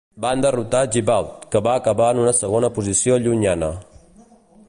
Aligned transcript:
Van 0.23 0.39
derrotar 0.43 0.79
Gibeault, 0.95 1.43
que 1.55 1.61
va 1.67 1.75
acabar 1.81 2.09
en 2.15 2.23
una 2.23 2.33
segona 2.39 2.73
posició 2.79 3.21
llunyana. 3.27 3.73